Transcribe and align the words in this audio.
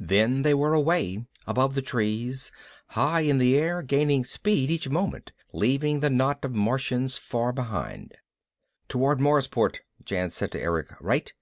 Then 0.00 0.42
they 0.42 0.54
were 0.54 0.74
away, 0.74 1.24
above 1.46 1.76
the 1.76 1.82
trees, 1.82 2.50
high 2.88 3.20
in 3.20 3.38
the 3.38 3.56
air, 3.56 3.80
gaining 3.80 4.24
speed 4.24 4.72
each 4.72 4.88
moment, 4.88 5.30
leaving 5.52 6.00
the 6.00 6.10
knot 6.10 6.44
of 6.44 6.52
Martians 6.52 7.16
far 7.16 7.52
behind. 7.52 8.18
"Toward 8.88 9.20
Marsport," 9.20 9.82
Jan 10.04 10.30
said 10.30 10.50
to 10.50 10.60
Erick. 10.60 10.88
"Right?" 11.00 11.32